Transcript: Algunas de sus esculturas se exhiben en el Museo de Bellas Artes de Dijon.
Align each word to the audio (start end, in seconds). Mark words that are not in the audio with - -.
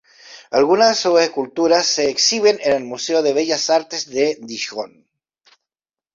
Algunas 0.49 0.87
de 0.89 0.95
sus 0.95 1.19
esculturas 1.21 1.85
se 1.85 2.09
exhiben 2.09 2.57
en 2.63 2.71
el 2.73 2.83
Museo 2.85 3.21
de 3.21 3.33
Bellas 3.33 3.69
Artes 3.69 4.09
de 4.09 4.35
Dijon. 4.41 5.07